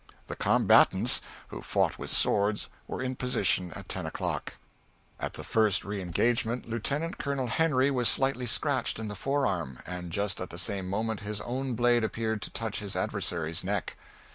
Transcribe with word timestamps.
The 0.25 0.35
combatants, 0.35 1.21
who 1.49 1.61
fought 1.61 1.99
with 1.99 2.09
swords, 2.09 2.69
were 2.87 3.03
in 3.03 3.15
position 3.15 3.71
at 3.75 3.87
ten 3.87 4.07
o'clock. 4.07 4.55
"At 5.19 5.35
the 5.35 5.43
first 5.43 5.83
reengagement 5.83 6.67
Lieutenant 6.67 7.19
Colonel 7.19 7.45
Henry 7.45 7.91
was 7.91 8.09
slightly 8.09 8.47
scratched 8.47 8.97
in 8.97 9.09
the 9.09 9.15
fore 9.15 9.45
arm, 9.45 9.77
and 9.85 10.09
just 10.11 10.41
at 10.41 10.49
the 10.49 10.57
same 10.57 10.89
moment 10.89 11.19
his 11.19 11.39
own 11.41 11.75
blade 11.75 12.03
appeared 12.03 12.41
to 12.41 12.49
touch 12.49 12.79
his 12.79 12.95
adversary's 12.95 13.63
neck. 13.63 13.95